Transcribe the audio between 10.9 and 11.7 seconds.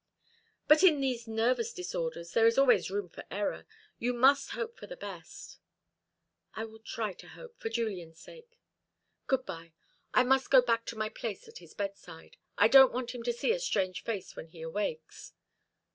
my place at